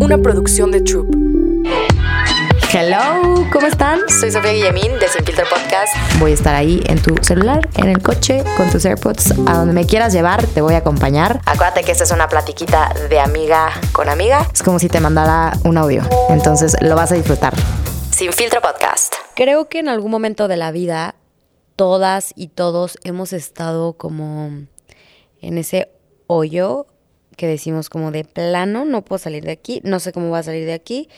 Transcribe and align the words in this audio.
una 0.00 0.18
producción 0.18 0.70
de 0.70 0.80
Troop. 0.80 1.14
Hello, 2.72 3.46
¿cómo 3.52 3.66
están? 3.66 4.00
Soy 4.08 4.30
Sofía 4.30 4.52
Guillemín 4.52 4.92
de 4.98 5.08
Sin 5.08 5.24
Filtro 5.24 5.46
Podcast. 5.48 5.94
Voy 6.18 6.32
a 6.32 6.34
estar 6.34 6.54
ahí 6.54 6.82
en 6.86 7.00
tu 7.00 7.14
celular, 7.22 7.68
en 7.76 7.88
el 7.88 8.02
coche, 8.02 8.44
con 8.56 8.70
tus 8.70 8.84
AirPods, 8.84 9.32
a 9.46 9.54
donde 9.54 9.72
me 9.72 9.86
quieras 9.86 10.12
llevar, 10.12 10.46
te 10.46 10.60
voy 10.60 10.74
a 10.74 10.78
acompañar. 10.78 11.40
Acuérdate 11.46 11.84
que 11.84 11.92
esta 11.92 12.04
es 12.04 12.10
una 12.10 12.28
platiquita 12.28 12.92
de 13.08 13.20
amiga 13.20 13.70
con 13.92 14.08
amiga. 14.08 14.46
Es 14.52 14.62
como 14.62 14.78
si 14.78 14.88
te 14.88 15.00
mandara 15.00 15.56
un 15.64 15.78
audio, 15.78 16.02
entonces 16.28 16.76
lo 16.80 16.94
vas 16.94 17.12
a 17.12 17.14
disfrutar. 17.14 17.54
Sin 18.10 18.32
Filtro 18.32 18.60
Podcast. 18.60 19.14
Creo 19.34 19.68
que 19.68 19.78
en 19.78 19.88
algún 19.88 20.10
momento 20.10 20.48
de 20.48 20.56
la 20.56 20.72
vida 20.72 21.14
todas 21.76 22.32
y 22.36 22.48
todos 22.48 22.98
hemos 23.04 23.32
estado 23.32 23.94
como 23.94 24.50
en 25.40 25.58
ese 25.58 25.90
hoyo 26.26 26.86
que 27.36 27.46
decimos 27.46 27.90
como 27.90 28.10
de 28.10 28.24
plano, 28.24 28.84
no 28.84 29.04
puedo 29.04 29.18
salir 29.18 29.44
de 29.44 29.52
aquí, 29.52 29.80
no 29.84 30.00
sé 30.00 30.12
cómo 30.12 30.30
voy 30.30 30.38
a 30.38 30.42
salir 30.42 30.66
de 30.66 30.72
aquí. 30.72 31.08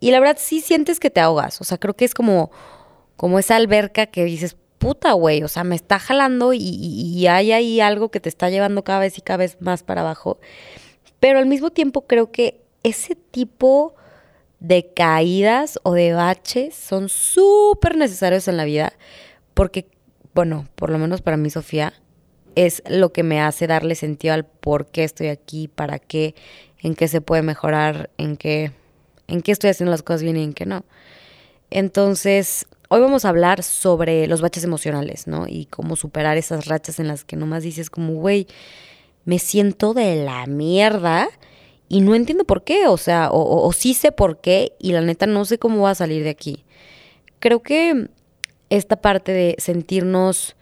Y 0.00 0.10
la 0.10 0.20
verdad 0.20 0.38
sí 0.40 0.60
sientes 0.60 0.98
que 1.00 1.10
te 1.10 1.20
ahogas, 1.20 1.60
o 1.60 1.64
sea, 1.64 1.78
creo 1.78 1.94
que 1.94 2.04
es 2.04 2.14
como, 2.14 2.50
como 3.16 3.38
esa 3.38 3.56
alberca 3.56 4.06
que 4.06 4.24
dices, 4.24 4.56
puta, 4.78 5.12
güey, 5.12 5.42
o 5.42 5.48
sea, 5.48 5.64
me 5.64 5.76
está 5.76 5.98
jalando 5.98 6.52
y, 6.52 6.58
y, 6.60 7.26
hay 7.26 7.52
ahí 7.52 7.80
algo 7.80 8.10
que 8.10 8.20
te 8.20 8.28
está 8.28 8.50
llevando 8.50 8.84
cada 8.84 9.00
vez 9.00 9.18
y 9.18 9.22
cada 9.22 9.38
vez 9.38 9.56
más 9.60 9.82
para 9.82 10.02
abajo. 10.02 10.38
Pero 11.20 11.38
al 11.38 11.46
mismo 11.46 11.70
tiempo 11.70 12.06
creo 12.06 12.30
que 12.30 12.60
ese 12.82 13.14
tipo 13.14 13.94
de 14.60 14.92
caídas 14.94 15.78
o 15.82 15.92
de 15.92 16.12
baches 16.12 16.74
son 16.74 17.08
súper 17.08 17.96
necesarios 17.96 18.48
en 18.48 18.56
la 18.56 18.64
vida 18.64 18.92
porque, 19.54 19.88
bueno, 20.34 20.68
por 20.74 20.90
lo 20.90 20.98
menos 20.98 21.22
para 21.22 21.36
mí, 21.36 21.48
Sofía, 21.50 21.94
es 22.56 22.82
lo 22.88 23.12
que 23.12 23.22
me 23.22 23.40
hace 23.40 23.66
darle 23.66 23.94
sentido 23.94 24.34
al 24.34 24.44
por 24.46 24.86
qué 24.86 25.04
estoy 25.04 25.28
aquí, 25.28 25.68
para 25.68 25.98
qué, 25.98 26.34
en 26.80 26.94
qué 26.94 27.06
se 27.06 27.20
puede 27.20 27.42
mejorar, 27.42 28.10
en 28.16 28.36
qué, 28.36 28.72
en 29.28 29.42
qué 29.42 29.52
estoy 29.52 29.70
haciendo 29.70 29.90
las 29.90 30.02
cosas 30.02 30.22
bien 30.22 30.38
y 30.38 30.42
en 30.42 30.54
qué 30.54 30.64
no. 30.64 30.84
Entonces, 31.70 32.66
hoy 32.88 33.00
vamos 33.00 33.24
a 33.24 33.28
hablar 33.28 33.62
sobre 33.62 34.26
los 34.26 34.40
baches 34.40 34.64
emocionales, 34.64 35.26
¿no? 35.26 35.46
Y 35.46 35.66
cómo 35.66 35.96
superar 35.96 36.38
esas 36.38 36.66
rachas 36.66 36.98
en 36.98 37.08
las 37.08 37.24
que 37.24 37.36
nomás 37.36 37.62
dices 37.62 37.90
como, 37.90 38.14
güey, 38.14 38.46
me 39.26 39.38
siento 39.38 39.92
de 39.92 40.16
la 40.24 40.46
mierda 40.46 41.28
y 41.90 42.00
no 42.00 42.14
entiendo 42.14 42.44
por 42.44 42.64
qué, 42.64 42.86
o 42.86 42.96
sea, 42.96 43.30
o, 43.30 43.66
o 43.66 43.72
sí 43.74 43.92
sé 43.92 44.12
por 44.12 44.40
qué 44.40 44.72
y 44.78 44.92
la 44.92 45.02
neta 45.02 45.26
no 45.26 45.44
sé 45.44 45.58
cómo 45.58 45.82
va 45.82 45.90
a 45.90 45.94
salir 45.94 46.24
de 46.24 46.30
aquí. 46.30 46.64
Creo 47.38 47.62
que 47.62 48.08
esta 48.70 48.96
parte 48.96 49.32
de 49.32 49.56
sentirnos 49.58 50.56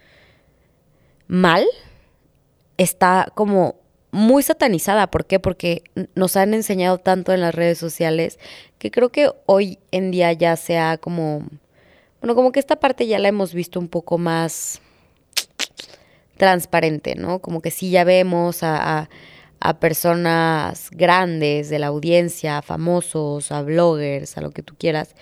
mal 1.29 1.65
está 2.79 3.29
como 3.35 3.77
muy 4.11 4.43
satanizada. 4.43 5.11
¿Por 5.11 5.27
qué? 5.27 5.41
Porque 5.41 5.83
nos 6.15 6.37
han 6.37 6.55
enseñado 6.55 6.99
tanto 6.99 7.33
en 7.33 7.41
las 7.41 7.55
redes 7.55 7.79
sociales 7.79 8.39
que 8.79 8.91
creo 8.91 9.11
que 9.11 9.31
hoy 9.47 9.79
en 9.91 10.11
día 10.11 10.33
ya 10.33 10.57
sea 10.57 10.99
como, 10.99 11.45
bueno, 12.21 12.35
como 12.35 12.53
que 12.53 12.61
esta 12.61 12.77
parte 12.77 13.07
ya 13.07 13.19
la 13.19 13.29
hemos 13.29 13.55
visto 13.55 13.81
un 13.81 13.89
poco 13.89 14.19
más 14.19 14.81
transparente, 16.37 17.15
¿no? 17.15 17.41
Como 17.41 17.61
que 17.61 17.71
sí 17.71 17.91
ya 17.91 18.05
vemos 18.05 18.63
a, 18.63 19.09
a 19.61 19.81
personas 19.81 20.91
grandes 20.91 21.71
de 21.71 21.79
la 21.79 21.87
audiencia, 21.89 22.59
a 22.59 22.63
famosos, 22.63 23.51
a 23.51 23.63
bloggers, 23.63 24.37
a 24.37 24.41
lo 24.41 24.51
que 24.51 24.63
tú 24.63 24.75
quieras, 24.77 25.15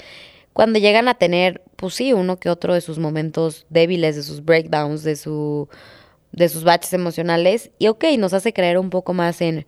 cuando 0.53 0.78
llegan 0.78 1.08
a 1.08 1.14
tener, 1.14 1.62
pues 1.77 1.95
sí, 1.95 2.12
uno 2.12 2.39
que 2.39 2.50
otro 2.50 2.75
de 2.75 2.80
sus 2.80 2.98
momentos 2.98 3.67
débiles, 3.70 4.17
de 4.17 4.23
sus 4.23 4.45
breakdowns, 4.45 5.03
de 5.03 5.17
su 5.17 5.69
de 6.33 6.49
sus 6.49 6.65
baches 6.65 6.93
emocionales 6.93 7.71
y 7.79 7.89
ok, 7.89 8.05
nos 8.19 8.33
hace 8.33 8.53
creer 8.53 8.79
un 8.79 8.91
poco 8.91 9.15
más 9.15 9.41
en, 9.41 9.67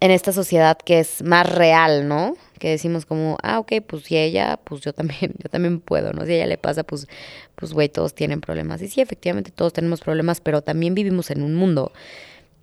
en 0.00 0.10
esta 0.10 0.32
sociedad 0.32 0.78
que 0.78 1.00
es 1.00 1.22
más 1.22 1.50
real, 1.50 2.06
¿no? 2.06 2.36
Que 2.58 2.70
decimos 2.70 3.06
como, 3.06 3.38
ah, 3.42 3.58
ok, 3.58 3.72
pues 3.86 4.04
si 4.04 4.16
ella, 4.16 4.58
pues 4.62 4.80
yo 4.82 4.92
también, 4.92 5.34
yo 5.42 5.48
también 5.48 5.80
puedo, 5.80 6.12
¿no? 6.12 6.24
Si 6.24 6.32
a 6.32 6.36
ella 6.36 6.46
le 6.46 6.58
pasa, 6.58 6.84
pues, 6.84 7.08
pues, 7.54 7.72
güey, 7.72 7.88
todos 7.88 8.14
tienen 8.14 8.40
problemas. 8.40 8.82
Y 8.82 8.88
sí, 8.88 9.00
efectivamente 9.00 9.50
todos 9.50 9.72
tenemos 9.72 10.00
problemas, 10.00 10.40
pero 10.40 10.62
también 10.62 10.94
vivimos 10.94 11.30
en 11.30 11.42
un 11.42 11.54
mundo 11.54 11.92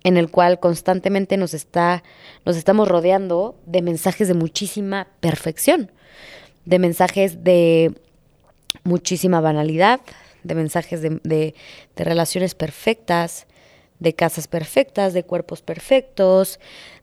en 0.04 0.16
el 0.16 0.30
cual 0.30 0.58
constantemente 0.58 1.36
nos 1.36 1.54
está, 1.54 2.02
nos 2.44 2.56
estamos 2.56 2.88
rodeando 2.88 3.56
de 3.66 3.82
mensajes 3.82 4.28
de 4.28 4.34
muchísima 4.34 5.06
perfección 5.20 5.90
de 6.64 6.78
mensajes 6.78 7.42
de 7.44 7.92
muchísima 8.84 9.40
banalidad, 9.40 10.00
de 10.42 10.54
mensajes 10.54 11.02
de, 11.02 11.20
de, 11.22 11.54
relaciones 11.96 12.54
perfectas, 12.54 13.46
de 13.98 14.14
casas 14.14 14.48
perfectas, 14.48 15.14
de 15.14 15.24
cuerpos 15.24 15.62
perfectos, 15.62 16.58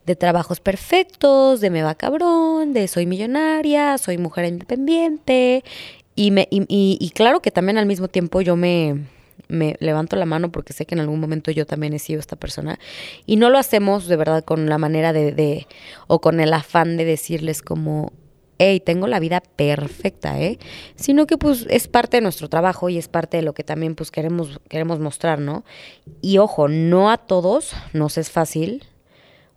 de 0.05 0.15
trabajos 0.15 0.59
perfectos, 0.59 1.61
de 1.61 1.69
me 1.69 1.83
va 1.83 1.95
cabrón, 1.95 2.73
de 2.73 2.87
soy 2.87 3.05
millonaria, 3.05 3.97
soy 3.97 4.17
mujer 4.17 4.45
independiente. 4.45 5.63
Y, 6.15 6.31
me, 6.31 6.47
y, 6.51 6.65
y, 6.67 7.09
claro 7.11 7.41
que 7.41 7.51
también 7.51 7.77
al 7.77 7.85
mismo 7.85 8.09
tiempo 8.09 8.41
yo 8.41 8.57
me, 8.57 9.05
me 9.47 9.77
levanto 9.79 10.15
la 10.15 10.25
mano 10.25 10.51
porque 10.51 10.73
sé 10.73 10.85
que 10.85 10.95
en 10.95 10.99
algún 10.99 11.19
momento 11.19 11.51
yo 11.51 11.65
también 11.65 11.93
he 11.93 11.99
sido 11.99 12.19
esta 12.19 12.35
persona. 12.35 12.79
Y 13.25 13.37
no 13.37 13.49
lo 13.49 13.57
hacemos 13.57 14.07
de 14.07 14.17
verdad 14.17 14.43
con 14.43 14.67
la 14.67 14.77
manera 14.77 15.13
de, 15.13 15.31
de 15.31 15.67
o 16.07 16.19
con 16.19 16.39
el 16.39 16.53
afán 16.53 16.97
de 16.97 17.05
decirles 17.05 17.61
como, 17.61 18.11
hey, 18.59 18.79
tengo 18.79 19.07
la 19.07 19.19
vida 19.19 19.41
perfecta, 19.55 20.39
¿eh? 20.39 20.59
Sino 20.95 21.25
que 21.25 21.37
pues 21.37 21.65
es 21.69 21.87
parte 21.87 22.17
de 22.17 22.21
nuestro 22.21 22.49
trabajo 22.49 22.89
y 22.89 22.97
es 22.97 23.07
parte 23.07 23.37
de 23.37 23.43
lo 23.43 23.53
que 23.53 23.63
también 23.63 23.95
pues 23.95 24.11
queremos, 24.11 24.59
queremos 24.69 24.99
mostrar, 24.99 25.39
¿no? 25.39 25.63
Y 26.21 26.37
ojo, 26.37 26.67
no 26.67 27.09
a 27.09 27.17
todos 27.17 27.71
nos 27.93 28.17
es 28.17 28.29
fácil 28.29 28.83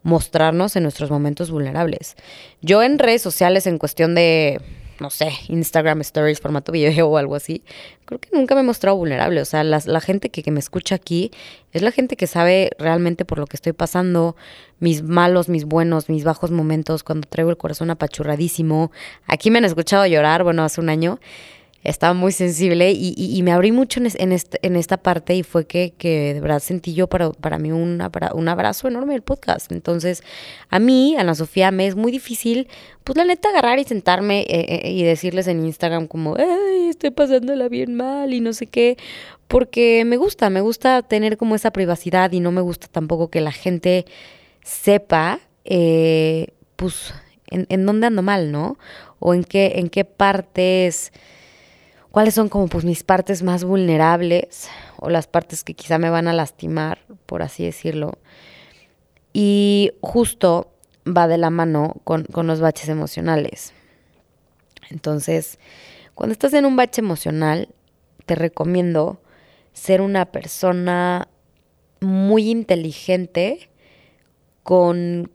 mostrarnos 0.03 0.77
en 0.77 0.85
nuestros 0.85 1.11
momentos 1.11 1.51
vulnerables. 1.51 2.17
Yo 2.61 2.83
en 2.83 2.99
redes 2.99 3.23
sociales 3.23 3.67
en 3.67 3.79
cuestión 3.79 4.15
de 4.15 4.61
no 5.01 5.11
sé, 5.11 5.33
Instagram 5.49 6.01
Stories, 6.03 6.41
formato 6.41 6.73
video 6.73 7.09
o 7.09 7.17
algo 7.17 7.35
así, 7.35 7.63
creo 8.05 8.21
que 8.21 8.29
nunca 8.33 8.55
me 8.55 8.61
he 8.61 8.65
mostrado 8.65 8.97
vulnerable. 8.97 9.41
O 9.41 9.45
sea, 9.45 9.65
la, 9.65 9.83
la 9.85 10.01
gente 10.01 10.31
que, 10.31 10.43
que, 10.43 10.51
me 10.51 10.61
escucha 10.61 10.95
aquí 10.95 11.31
es 11.73 11.83
la 11.83 11.91
gente 11.93 12.17
que 12.17 12.27
sabe 12.27 12.71
realmente 12.79 13.25
por 13.25 13.39
lo 13.39 13.47
que 13.47 13.57
estoy 13.57 13.73
pasando, 13.73 14.37
mis 14.81 15.03
malos, 15.03 15.49
mis 15.49 15.65
buenos, 15.65 16.09
mis 16.09 16.25
bajos 16.25 16.51
momentos, 16.51 17.03
cuando 17.05 17.29
traigo 17.29 17.51
el 17.51 17.57
corazón 17.57 17.91
apachurradísimo. 17.91 18.93
Aquí 19.27 19.51
me 19.51 19.59
han 19.59 19.65
escuchado 19.65 20.07
llorar, 20.07 20.45
bueno, 20.45 20.65
hace 20.65 20.81
un 20.81 20.89
año 20.89 21.19
estaba 21.85 22.15
muy 22.15 22.31
sensible 22.31 22.93
y, 22.93 23.15
y, 23.17 23.43
me 23.43 23.51
abrí 23.51 23.73
mucho 23.73 23.99
en, 23.99 24.09
en, 24.17 24.33
este, 24.33 24.59
en, 24.63 24.77
esta 24.77 24.99
parte 24.99 25.35
y 25.35 25.43
fue 25.43 25.67
que, 25.67 25.95
que 25.99 26.35
de 26.35 26.41
verdad 26.41 26.61
sentí 26.61 26.95
yo 26.95 27.09
para, 27.09 27.33
para 27.33 27.59
mí 27.59 27.73
un, 27.73 28.01
un 28.35 28.49
abrazo 28.49 28.87
enorme 28.87 29.15
del 29.15 29.23
podcast. 29.23 29.73
Entonces, 29.73 30.23
a 30.71 30.79
mí, 30.79 31.17
Ana 31.19 31.35
Sofía, 31.35 31.73
me 31.73 31.89
es 31.89 31.97
muy 31.97 32.13
difícil, 32.13 32.69
pues 33.03 33.17
la 33.17 33.25
neta, 33.25 33.49
agarrar 33.49 33.81
y 33.81 33.85
sentarme 33.85 34.43
eh, 34.43 34.83
eh, 34.85 34.93
y 34.93 35.03
decirles 35.03 35.49
en 35.49 35.65
Instagram 35.67 36.07
como, 36.07 36.37
ay, 36.37 36.89
estoy 36.89 37.11
pasándola 37.11 37.69
bien 37.69 37.97
mal 37.97 38.33
y 38.33 38.41
no 38.41 38.53
sé 38.53 38.69
qué, 38.69 38.97
porque 39.49 40.05
me 40.05 40.17
gusta, 40.17 40.51
me 40.51 40.61
gusta 40.61 41.03
tener 41.03 41.37
como 41.37 41.57
esa 41.57 41.73
privacidad 41.73 42.31
y 42.31 42.39
no 42.39 42.53
me 42.53 42.61
gusta 42.61 42.87
tampoco 42.87 43.29
que 43.29 43.41
la 43.41 43.53
gente 43.53 44.07
sepa, 44.63 45.41
eh, 45.65 46.49
pues, 46.77 47.13
en, 47.49 47.67
en 47.71 47.85
dónde 47.87 48.07
ando 48.07 48.23
mal, 48.23 48.53
¿no? 48.53 48.79
O 49.19 49.35
en 49.35 49.43
qué, 49.43 49.73
en 49.77 49.89
qué 49.89 50.05
partes 50.05 51.13
cuáles 52.13 52.35
son 52.35 52.49
como 52.49 52.69
pues 52.69 52.85
mis 52.85 53.03
partes 53.03 53.43
más 53.43 53.65
vulnerables 53.65 54.69
o 54.99 55.11
las 55.11 55.27
partes 55.27 55.65
que 55.65 55.75
quizá 55.75 55.99
me 55.99 56.11
van 56.11 56.29
a 56.29 56.33
lastimar, 56.33 56.99
por 57.27 57.43
así 57.43 57.65
decirlo. 57.65 58.19
Y 59.33 59.93
justo 60.03 60.71
va 61.07 61.27
de 61.27 61.39
la 61.39 61.51
mano 61.51 61.97
con, 62.05 62.25
con 62.25 62.47
los 62.47 62.61
baches 62.61 62.89
emocionales. 62.89 63.73
Entonces, 64.91 65.59
cuando 66.15 66.33
estás 66.33 66.53
en 66.53 66.67
un 66.67 66.77
bache 66.77 67.01
emocional, 67.01 67.71
te 68.27 68.35
recomiendo 68.35 69.21
ser 69.73 70.03
una 70.03 70.27
persona 70.27 71.29
muy 72.01 72.51
inteligente 72.51 73.71
con 74.63 75.31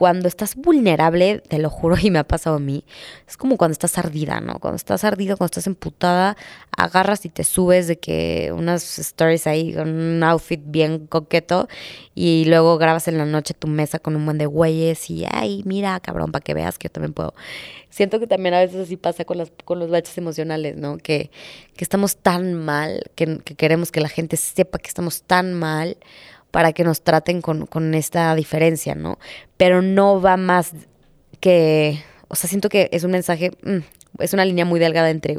cuando 0.00 0.28
estás 0.28 0.56
vulnerable, 0.56 1.42
te 1.46 1.58
lo 1.58 1.68
juro 1.68 1.94
y 2.00 2.10
me 2.10 2.18
ha 2.18 2.24
pasado 2.24 2.56
a 2.56 2.58
mí, 2.58 2.84
es 3.28 3.36
como 3.36 3.58
cuando 3.58 3.74
estás 3.74 3.98
ardida, 3.98 4.40
¿no? 4.40 4.58
Cuando 4.58 4.76
estás 4.76 5.04
ardida, 5.04 5.36
cuando 5.36 5.50
estás 5.50 5.66
emputada, 5.66 6.38
agarras 6.74 7.26
y 7.26 7.28
te 7.28 7.44
subes 7.44 7.86
de 7.86 7.98
que 7.98 8.50
unas 8.56 8.98
stories 8.98 9.46
ahí 9.46 9.74
con 9.74 9.90
un 9.90 10.22
outfit 10.22 10.58
bien 10.64 11.06
coqueto 11.06 11.68
y 12.14 12.46
luego 12.46 12.78
grabas 12.78 13.08
en 13.08 13.18
la 13.18 13.26
noche 13.26 13.52
tu 13.52 13.68
mesa 13.68 13.98
con 13.98 14.16
un 14.16 14.24
buen 14.24 14.38
de 14.38 14.46
güeyes 14.46 15.10
y, 15.10 15.26
ay, 15.30 15.60
mira, 15.66 16.00
cabrón, 16.00 16.32
para 16.32 16.42
que 16.42 16.54
veas 16.54 16.78
que 16.78 16.88
yo 16.88 16.92
también 16.92 17.12
puedo. 17.12 17.34
Siento 17.90 18.18
que 18.18 18.26
también 18.26 18.54
a 18.54 18.60
veces 18.60 18.76
así 18.80 18.96
pasa 18.96 19.26
con, 19.26 19.36
las, 19.36 19.52
con 19.66 19.78
los 19.80 19.90
baches 19.90 20.16
emocionales, 20.16 20.78
¿no? 20.78 20.96
Que, 20.96 21.30
que 21.76 21.84
estamos 21.84 22.16
tan 22.16 22.54
mal, 22.54 23.02
que, 23.16 23.40
que 23.44 23.54
queremos 23.54 23.92
que 23.92 24.00
la 24.00 24.08
gente 24.08 24.38
sepa 24.38 24.78
que 24.78 24.88
estamos 24.88 25.24
tan 25.24 25.52
mal 25.52 25.98
para 26.50 26.72
que 26.72 26.84
nos 26.84 27.02
traten 27.02 27.40
con, 27.40 27.66
con 27.66 27.94
esta 27.94 28.34
diferencia, 28.34 28.94
¿no? 28.94 29.18
Pero 29.56 29.82
no 29.82 30.20
va 30.20 30.36
más 30.36 30.72
que, 31.40 32.02
o 32.28 32.34
sea, 32.34 32.48
siento 32.48 32.68
que 32.68 32.88
es 32.92 33.04
un 33.04 33.12
mensaje, 33.12 33.50
mm, 33.62 34.22
es 34.22 34.32
una 34.32 34.44
línea 34.44 34.64
muy 34.64 34.80
delgada 34.80 35.10
entre, 35.10 35.38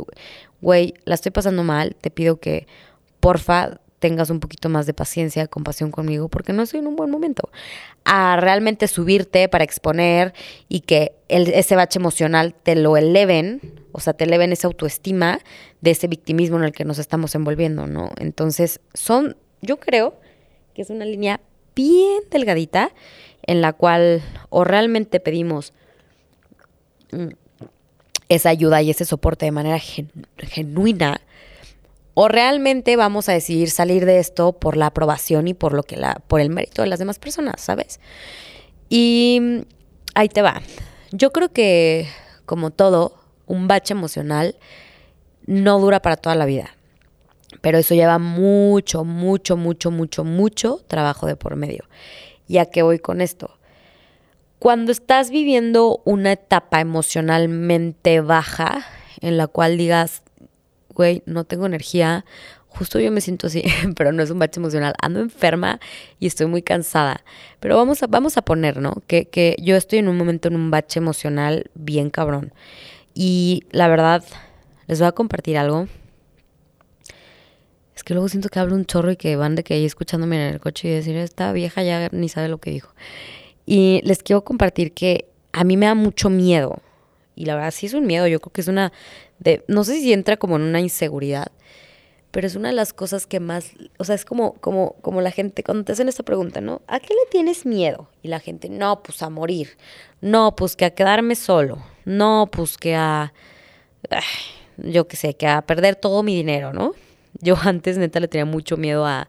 güey, 0.61 0.93
la 1.05 1.15
estoy 1.15 1.31
pasando 1.31 1.63
mal, 1.63 1.95
te 1.99 2.11
pido 2.11 2.39
que, 2.39 2.67
porfa, 3.19 3.79
tengas 4.01 4.31
un 4.31 4.39
poquito 4.39 4.67
más 4.67 4.87
de 4.87 4.95
paciencia, 4.95 5.47
compasión 5.47 5.91
conmigo, 5.91 6.27
porque 6.27 6.53
no 6.53 6.63
estoy 6.63 6.79
en 6.79 6.87
un 6.87 6.95
buen 6.95 7.11
momento. 7.11 7.51
A 8.03 8.35
realmente 8.35 8.87
subirte 8.87 9.47
para 9.47 9.63
exponer 9.63 10.33
y 10.67 10.81
que 10.81 11.13
ese 11.27 11.75
bache 11.75 11.99
emocional 11.99 12.55
te 12.55 12.75
lo 12.75 12.97
eleven, 12.97 13.61
o 13.91 13.99
sea, 13.99 14.13
te 14.13 14.23
eleven 14.23 14.51
esa 14.51 14.67
autoestima 14.67 15.39
de 15.81 15.91
ese 15.91 16.07
victimismo 16.07 16.57
en 16.57 16.63
el 16.63 16.71
que 16.71 16.83
nos 16.83 16.97
estamos 16.97 17.35
envolviendo, 17.35 17.85
¿no? 17.85 18.09
Entonces, 18.17 18.81
son, 18.95 19.37
yo 19.61 19.77
creo 19.77 20.15
que 20.81 20.85
es 20.85 20.89
una 20.89 21.05
línea 21.05 21.39
bien 21.75 22.23
delgadita 22.31 22.91
en 23.43 23.61
la 23.61 23.71
cual 23.71 24.23
o 24.49 24.63
realmente 24.63 25.19
pedimos 25.19 25.73
mm, 27.11 27.27
esa 28.29 28.49
ayuda 28.49 28.81
y 28.81 28.89
ese 28.89 29.05
soporte 29.05 29.45
de 29.45 29.51
manera 29.51 29.77
genuina 30.37 31.21
o 32.15 32.27
realmente 32.27 32.95
vamos 32.95 33.29
a 33.29 33.33
decidir 33.33 33.69
salir 33.69 34.05
de 34.05 34.17
esto 34.17 34.53
por 34.53 34.75
la 34.75 34.87
aprobación 34.87 35.47
y 35.47 35.53
por 35.53 35.73
lo 35.73 35.83
que 35.83 35.97
la 35.97 36.15
por 36.27 36.41
el 36.41 36.49
mérito 36.49 36.81
de 36.81 36.87
las 36.87 36.97
demás 36.97 37.19
personas, 37.19 37.61
¿sabes? 37.61 37.99
Y 38.89 39.63
ahí 40.15 40.29
te 40.29 40.41
va. 40.41 40.63
Yo 41.11 41.31
creo 41.31 41.53
que 41.53 42.07
como 42.45 42.71
todo, 42.71 43.21
un 43.45 43.67
bache 43.67 43.93
emocional 43.93 44.55
no 45.45 45.79
dura 45.79 46.01
para 46.01 46.17
toda 46.17 46.33
la 46.33 46.45
vida. 46.45 46.75
Pero 47.59 47.77
eso 47.77 47.93
lleva 47.93 48.17
mucho, 48.17 49.03
mucho, 49.03 49.57
mucho, 49.57 49.91
mucho, 49.91 50.23
mucho 50.23 50.81
trabajo 50.87 51.27
de 51.27 51.35
por 51.35 51.55
medio. 51.55 51.85
¿Y 52.47 52.57
a 52.57 52.65
qué 52.65 52.81
voy 52.81 52.99
con 52.99 53.21
esto? 53.21 53.57
Cuando 54.59 54.91
estás 54.91 55.31
viviendo 55.31 56.01
una 56.05 56.33
etapa 56.33 56.79
emocionalmente 56.79 58.21
baja, 58.21 58.85
en 59.19 59.37
la 59.37 59.47
cual 59.47 59.77
digas, 59.77 60.23
güey, 60.93 61.23
no 61.25 61.45
tengo 61.45 61.65
energía, 61.65 62.25
justo 62.67 62.99
yo 62.99 63.11
me 63.11 63.21
siento 63.21 63.47
así, 63.47 63.63
pero 63.95 64.11
no 64.11 64.23
es 64.23 64.29
un 64.29 64.39
bache 64.39 64.59
emocional, 64.59 64.93
ando 65.01 65.19
enferma 65.19 65.79
y 66.19 66.27
estoy 66.27 66.47
muy 66.47 66.61
cansada. 66.61 67.23
Pero 67.59 67.75
vamos 67.75 68.01
a, 68.03 68.07
vamos 68.07 68.37
a 68.37 68.43
poner, 68.43 68.77
¿no? 68.77 69.01
Que, 69.07 69.25
que 69.25 69.55
yo 69.59 69.75
estoy 69.75 69.99
en 69.99 70.07
un 70.07 70.17
momento 70.17 70.47
en 70.47 70.55
un 70.55 70.71
bache 70.71 70.99
emocional 70.99 71.69
bien 71.73 72.09
cabrón. 72.09 72.53
Y 73.13 73.63
la 73.71 73.87
verdad, 73.87 74.23
les 74.87 74.99
voy 74.99 75.07
a 75.07 75.11
compartir 75.11 75.57
algo 75.57 75.87
que 78.03 78.13
luego 78.13 78.29
siento 78.29 78.49
que 78.49 78.59
hablo 78.59 78.75
un 78.75 78.85
chorro 78.85 79.11
y 79.11 79.15
que 79.15 79.35
van 79.35 79.55
de 79.55 79.63
que 79.63 79.73
ahí 79.73 79.85
escuchándome 79.85 80.35
en 80.35 80.53
el 80.53 80.59
coche 80.59 80.87
y 80.87 80.91
decir, 80.91 81.15
esta 81.15 81.51
vieja 81.53 81.83
ya 81.83 82.09
ni 82.11 82.29
sabe 82.29 82.47
lo 82.47 82.59
que 82.59 82.71
dijo. 82.71 82.93
Y 83.65 84.01
les 84.03 84.23
quiero 84.23 84.43
compartir 84.43 84.93
que 84.93 85.25
a 85.51 85.63
mí 85.63 85.77
me 85.77 85.85
da 85.85 85.95
mucho 85.95 86.29
miedo. 86.29 86.79
Y 87.35 87.45
la 87.45 87.55
verdad 87.55 87.71
sí 87.71 87.85
es 87.85 87.93
un 87.93 88.05
miedo, 88.05 88.27
yo 88.27 88.39
creo 88.39 88.53
que 88.53 88.61
es 88.61 88.67
una 88.67 88.91
de, 89.39 89.63
no 89.67 89.83
sé 89.83 89.99
si 89.99 90.13
entra 90.13 90.37
como 90.37 90.57
en 90.57 90.61
una 90.61 90.79
inseguridad, 90.79 91.47
pero 92.31 92.47
es 92.47 92.55
una 92.55 92.69
de 92.69 92.75
las 92.75 92.93
cosas 92.93 93.27
que 93.27 93.39
más, 93.39 93.71
o 93.97 94.03
sea, 94.03 94.15
es 94.15 94.25
como, 94.25 94.53
como, 94.53 94.95
como 95.01 95.21
la 95.21 95.31
gente, 95.31 95.63
cuando 95.63 95.83
te 95.83 95.91
hacen 95.91 96.07
esta 96.07 96.23
pregunta, 96.23 96.61
¿no? 96.61 96.81
¿A 96.87 96.99
qué 96.99 97.09
le 97.09 97.29
tienes 97.29 97.65
miedo? 97.65 98.09
Y 98.21 98.29
la 98.29 98.39
gente, 98.39 98.69
no, 98.69 99.03
pues 99.03 99.21
a 99.21 99.29
morir, 99.29 99.77
no, 100.21 100.55
pues 100.55 100.75
que 100.75 100.85
a 100.85 100.91
quedarme 100.91 101.35
solo, 101.35 101.83
no, 102.05 102.47
pues 102.51 102.77
que 102.77 102.95
a, 102.95 103.33
yo 104.77 105.07
qué 105.07 105.17
sé, 105.17 105.33
que 105.33 105.47
a 105.47 105.61
perder 105.61 105.95
todo 105.95 106.23
mi 106.23 106.35
dinero, 106.35 106.71
¿no? 106.73 106.93
Yo 107.41 107.55
antes, 107.61 107.97
neta, 107.97 108.19
le 108.19 108.27
tenía 108.27 108.45
mucho 108.45 108.77
miedo 108.77 109.05
a, 109.05 109.27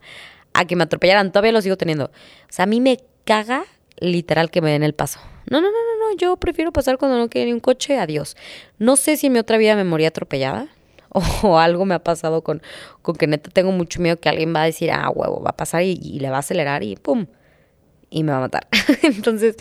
que 0.66 0.76
me 0.76 0.84
atropellaran. 0.84 1.32
Todavía 1.32 1.52
lo 1.52 1.62
sigo 1.62 1.76
teniendo. 1.76 2.06
O 2.06 2.10
sea, 2.48 2.64
a 2.64 2.66
mí 2.66 2.80
me 2.80 2.98
caga 3.24 3.64
literal 3.98 4.50
que 4.50 4.60
me 4.60 4.70
den 4.70 4.82
el 4.82 4.94
paso. 4.94 5.20
No, 5.50 5.60
no, 5.60 5.68
no, 5.68 5.72
no, 5.72 6.10
no. 6.10 6.16
Yo 6.16 6.36
prefiero 6.36 6.72
pasar 6.72 6.98
cuando 6.98 7.18
no 7.18 7.28
quede 7.28 7.46
ni 7.46 7.52
un 7.52 7.60
coche. 7.60 7.98
Adiós. 7.98 8.36
No 8.78 8.96
sé 8.96 9.16
si 9.16 9.28
en 9.28 9.34
mi 9.34 9.38
otra 9.38 9.58
vida 9.58 9.76
me 9.76 9.84
moría 9.84 10.08
atropellada 10.08 10.68
o, 11.42 11.58
algo 11.58 11.84
me 11.84 11.94
ha 11.94 11.98
pasado 12.02 12.42
con, 12.42 12.62
con 13.02 13.16
que 13.16 13.26
neta 13.26 13.50
tengo 13.50 13.70
mucho 13.72 14.00
miedo 14.00 14.18
que 14.18 14.28
alguien 14.28 14.54
va 14.54 14.62
a 14.62 14.66
decir, 14.66 14.90
ah, 14.90 15.10
huevo, 15.10 15.42
va 15.42 15.50
a 15.50 15.56
pasar 15.56 15.82
y, 15.82 15.96
le 15.96 16.30
va 16.30 16.36
a 16.36 16.40
acelerar 16.40 16.82
y 16.82 16.96
pum, 16.96 17.26
y 18.08 18.22
me 18.22 18.32
va 18.32 18.38
a 18.38 18.40
matar. 18.42 18.66
Entonces, 19.02 19.56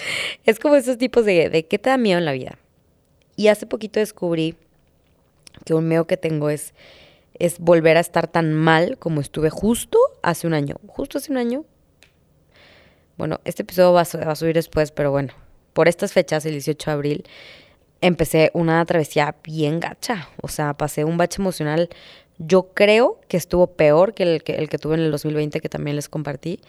es 0.46 0.60
como 0.60 0.76
esos 0.76 0.98
tipos 0.98 1.26
de, 1.26 1.50
de 1.50 1.66
qué 1.66 1.78
te 1.78 1.90
da 1.90 1.98
miedo 1.98 2.20
en 2.20 2.26
la 2.26 2.32
vida. 2.32 2.58
Y 3.36 3.48
hace 3.48 3.66
poquito 3.66 4.00
descubrí 4.00 4.56
que 5.66 5.74
un 5.74 5.88
miedo 5.88 6.08
que 6.08 6.18
tengo 6.18 6.50
es 6.50 6.74
es 7.42 7.58
volver 7.58 7.98
a 7.98 8.02
estar 8.02 8.28
tan 8.28 8.54
mal 8.54 9.00
como 9.00 9.20
estuve 9.20 9.50
justo 9.50 9.98
hace 10.22 10.46
un 10.46 10.54
año. 10.54 10.76
Justo 10.86 11.18
hace 11.18 11.32
un 11.32 11.40
año. 11.40 11.66
Bueno, 13.18 13.42
este 13.46 13.64
episodio 13.64 13.94
va 13.94 14.02
a, 14.02 14.36
subir 14.36 14.54
después, 14.54 14.92
pero 14.92 15.10
bueno, 15.10 15.34
por 15.74 15.88
estas 15.88 16.14
fechas, 16.14 16.46
el 16.46 16.54
18 16.54 16.92
de 16.92 16.94
abril, 16.94 17.24
empecé 18.00 18.52
una 18.54 18.86
travesía 18.86 19.36
bien 19.44 19.80
gacha. 19.80 20.30
O 20.44 20.50
sea, 20.50 20.76
pasé 20.76 21.04
un 21.04 21.18
bache 21.18 21.42
emocional. 21.42 21.90
Yo 22.38 22.70
creo 22.76 23.20
que 23.28 23.38
estuvo 23.38 23.66
peor 23.66 24.14
que 24.14 24.22
el 24.22 24.44
que, 24.44 24.58
el 24.58 24.70
que 24.70 24.78
tuve 24.78 24.94
en 24.94 25.02
el 25.02 25.12
2020, 25.12 25.62
que 25.62 25.70
también 25.70 25.96
les 25.96 26.10
compartí. 26.10 26.60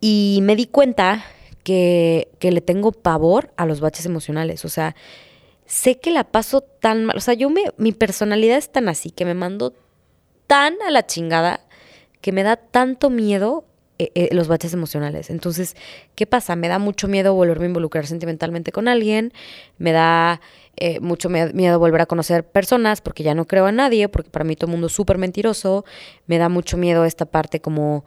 Y 0.00 0.40
me 0.42 0.56
di 0.56 0.66
cuenta 0.66 1.24
que, 1.62 2.28
que 2.40 2.50
le 2.50 2.60
tengo 2.60 2.90
pavor 2.90 3.52
a 3.56 3.66
los 3.66 3.78
baches 3.78 4.04
emocionales. 4.04 4.64
O 4.64 4.68
sea, 4.68 4.96
sé 5.66 5.98
que 5.98 6.10
la 6.10 6.24
paso 6.24 6.60
tan 6.60 7.04
mal, 7.04 7.16
o 7.16 7.20
sea, 7.20 7.34
yo 7.34 7.50
me, 7.50 7.64
mi 7.76 7.92
personalidad 7.92 8.56
es 8.56 8.70
tan 8.70 8.88
así, 8.88 9.10
que 9.10 9.24
me 9.24 9.34
mando 9.34 9.74
tan 10.46 10.74
a 10.86 10.90
la 10.90 11.06
chingada, 11.06 11.60
que 12.20 12.32
me 12.32 12.42
da 12.42 12.56
tanto 12.56 13.10
miedo 13.10 13.64
eh, 13.98 14.10
eh, 14.14 14.28
los 14.32 14.46
baches 14.46 14.74
emocionales. 14.74 15.30
Entonces, 15.30 15.74
¿qué 16.14 16.26
pasa? 16.26 16.54
Me 16.54 16.68
da 16.68 16.78
mucho 16.78 17.08
miedo 17.08 17.34
volverme 17.34 17.64
a 17.64 17.68
involucrar 17.68 18.06
sentimentalmente 18.06 18.70
con 18.70 18.88
alguien, 18.88 19.32
me 19.78 19.92
da 19.92 20.40
eh, 20.76 21.00
mucho 21.00 21.30
miedo 21.30 21.78
volver 21.78 22.02
a 22.02 22.06
conocer 22.06 22.44
personas 22.44 23.00
porque 23.00 23.22
ya 23.22 23.34
no 23.34 23.46
creo 23.46 23.64
a 23.64 23.72
nadie, 23.72 24.08
porque 24.08 24.30
para 24.30 24.44
mí 24.44 24.54
todo 24.54 24.66
el 24.66 24.72
mundo 24.72 24.88
es 24.88 24.92
súper 24.92 25.16
mentiroso, 25.16 25.86
me 26.26 26.36
da 26.36 26.50
mucho 26.50 26.76
miedo 26.76 27.06
esta 27.06 27.24
parte 27.24 27.60
como 27.60 28.04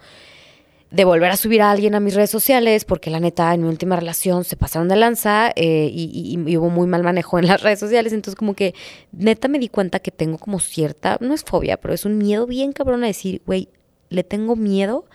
de 0.91 1.05
volver 1.05 1.31
a 1.31 1.37
subir 1.37 1.61
a 1.61 1.69
alguien 1.69 1.93
a 1.93 1.99
mis 1.99 2.15
redes 2.15 2.31
sociales, 2.31 2.83
porque 2.83 3.11
la 3.11 3.19
neta, 3.19 3.53
en 3.53 3.61
mi 3.61 3.67
última 3.67 3.95
relación 3.95 4.43
se 4.43 4.55
pasaron 4.55 4.87
de 4.87 4.95
lanza 4.95 5.51
eh, 5.55 5.89
y, 5.91 6.57
hubo 6.57 6.69
muy 6.69 6.87
mal 6.87 7.03
manejo 7.03 7.37
en 7.37 7.47
las 7.47 7.61
redes 7.63 7.79
sociales. 7.79 8.11
Entonces, 8.13 8.35
como 8.35 8.55
que 8.55 8.73
neta 9.11 9.47
me 9.47 9.59
di 9.59 9.69
cuenta 9.69 9.99
que 9.99 10.11
tengo 10.11 10.37
como 10.37 10.59
cierta, 10.59 11.17
no 11.21 11.33
es 11.33 11.43
fobia, 11.43 11.77
pero 11.77 11.93
es 11.93 12.05
un 12.05 12.17
miedo 12.17 12.47
bien 12.47 12.73
cabrón 12.73 13.03
a 13.03 13.07
decir, 13.07 13.41
güey, 13.45 13.69
le 14.09 14.23
tengo 14.23 14.55
miedo 14.55 15.05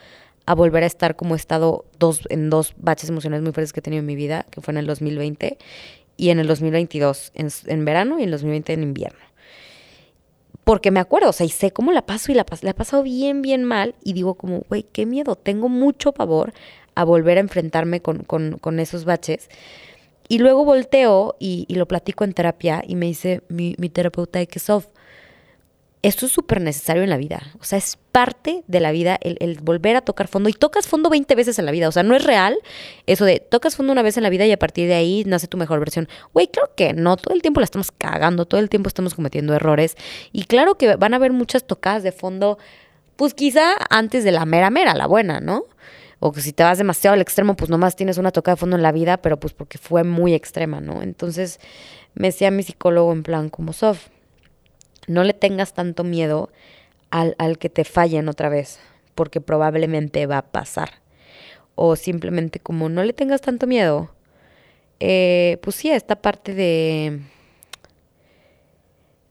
a 0.46 0.54
volver 0.54 0.84
a 0.84 0.86
estar 0.86 1.16
como 1.16 1.34
he 1.34 1.38
estado 1.38 1.86
dos, 1.98 2.20
en 2.28 2.50
dos 2.50 2.74
baches 2.76 3.08
emocionales 3.08 3.42
muy 3.42 3.52
fuertes 3.52 3.72
que 3.72 3.80
he 3.80 3.82
tenido 3.82 4.00
en 4.00 4.06
mi 4.06 4.14
vida, 4.14 4.46
que 4.50 4.60
fue 4.60 4.72
en 4.72 4.78
el 4.78 4.86
2020 4.86 5.58
y 6.16 6.28
en 6.28 6.38
el 6.38 6.46
2022, 6.46 7.32
en, 7.34 7.48
en 7.66 7.84
verano 7.84 8.20
y 8.20 8.22
en 8.22 8.28
el 8.28 8.32
2020 8.32 8.72
en 8.74 8.82
invierno 8.82 9.33
porque 10.64 10.90
me 10.90 11.00
acuerdo, 11.00 11.28
o 11.30 11.32
sea, 11.32 11.46
y 11.46 11.50
sé 11.50 11.70
cómo 11.72 11.92
la 11.92 12.06
paso 12.06 12.32
y 12.32 12.34
la, 12.34 12.46
la 12.62 12.70
he 12.70 12.74
pasado 12.74 13.02
bien, 13.02 13.42
bien 13.42 13.64
mal 13.64 13.94
y 14.02 14.14
digo 14.14 14.34
como, 14.34 14.62
güey, 14.68 14.84
qué 14.84 15.06
miedo, 15.06 15.36
tengo 15.36 15.68
mucho 15.68 16.12
pavor 16.12 16.52
a 16.94 17.04
volver 17.04 17.36
a 17.36 17.40
enfrentarme 17.40 18.00
con, 18.00 18.24
con, 18.24 18.58
con 18.58 18.80
esos 18.80 19.04
baches. 19.04 19.48
Y 20.26 20.38
luego 20.38 20.64
volteo 20.64 21.36
y, 21.38 21.66
y, 21.68 21.74
lo 21.74 21.86
platico 21.86 22.24
en 22.24 22.32
terapia 22.32 22.82
y 22.86 22.96
me 22.96 23.06
dice 23.06 23.42
mi, 23.48 23.74
mi 23.78 23.90
terapeuta 23.90 24.38
de 24.38 24.46
que 24.46 24.58
esto 26.04 26.26
es 26.26 26.32
súper 26.32 26.60
necesario 26.60 27.02
en 27.02 27.08
la 27.08 27.16
vida. 27.16 27.42
O 27.60 27.64
sea, 27.64 27.78
es 27.78 27.96
parte 28.12 28.62
de 28.66 28.78
la 28.78 28.92
vida 28.92 29.18
el, 29.22 29.58
volver 29.62 29.96
a 29.96 30.02
tocar 30.02 30.28
fondo. 30.28 30.50
Y 30.50 30.52
tocas 30.52 30.86
fondo 30.86 31.08
20 31.08 31.34
veces 31.34 31.58
en 31.58 31.64
la 31.64 31.72
vida. 31.72 31.88
O 31.88 31.92
sea, 31.92 32.02
no 32.02 32.14
es 32.14 32.22
real 32.22 32.58
eso 33.06 33.24
de 33.24 33.40
tocas 33.40 33.74
fondo 33.74 33.90
una 33.90 34.02
vez 34.02 34.18
en 34.18 34.22
la 34.22 34.28
vida 34.28 34.44
y 34.44 34.52
a 34.52 34.58
partir 34.58 34.86
de 34.86 34.94
ahí 34.94 35.24
nace 35.26 35.48
tu 35.48 35.56
mejor 35.56 35.78
versión. 35.78 36.06
Güey, 36.34 36.48
claro 36.48 36.70
que 36.76 36.92
no. 36.92 37.16
Todo 37.16 37.32
el 37.32 37.40
tiempo 37.40 37.60
la 37.60 37.64
estamos 37.64 37.90
cagando. 37.90 38.44
Todo 38.44 38.60
el 38.60 38.68
tiempo 38.68 38.88
estamos 38.88 39.14
cometiendo 39.14 39.54
errores. 39.54 39.96
Y 40.30 40.44
claro 40.44 40.76
que 40.76 40.94
van 40.96 41.14
a 41.14 41.16
haber 41.16 41.32
muchas 41.32 41.66
tocadas 41.66 42.02
de 42.02 42.12
fondo, 42.12 42.58
pues 43.16 43.32
quizá 43.32 43.72
antes 43.88 44.24
de 44.24 44.32
la 44.32 44.44
mera 44.44 44.68
mera, 44.68 44.94
la 44.94 45.06
buena, 45.06 45.40
¿no? 45.40 45.64
O 46.20 46.32
que 46.32 46.42
si 46.42 46.52
te 46.52 46.64
vas 46.64 46.76
demasiado 46.76 47.14
al 47.14 47.22
extremo, 47.22 47.56
pues 47.56 47.70
nomás 47.70 47.96
tienes 47.96 48.18
una 48.18 48.30
tocada 48.30 48.56
de 48.56 48.60
fondo 48.60 48.76
en 48.76 48.82
la 48.82 48.92
vida, 48.92 49.16
pero 49.16 49.40
pues 49.40 49.54
porque 49.54 49.78
fue 49.78 50.04
muy 50.04 50.34
extrema, 50.34 50.82
¿no? 50.82 51.00
Entonces 51.00 51.60
me 52.12 52.28
decía 52.28 52.50
mi 52.50 52.62
psicólogo 52.62 53.10
en 53.10 53.22
plan 53.22 53.48
como 53.48 53.72
soft 53.72 54.08
no 55.06 55.24
le 55.24 55.34
tengas 55.34 55.74
tanto 55.74 56.04
miedo 56.04 56.50
al, 57.10 57.34
al 57.38 57.58
que 57.58 57.68
te 57.68 57.84
fallen 57.84 58.28
otra 58.28 58.48
vez, 58.48 58.78
porque 59.14 59.40
probablemente 59.40 60.26
va 60.26 60.38
a 60.38 60.50
pasar. 60.50 61.02
O 61.74 61.96
simplemente 61.96 62.60
como 62.60 62.88
no 62.88 63.02
le 63.02 63.12
tengas 63.12 63.40
tanto 63.40 63.66
miedo, 63.66 64.14
eh, 65.00 65.58
pues 65.62 65.76
sí, 65.76 65.90
esta 65.90 66.16
parte 66.16 66.54
de, 66.54 67.20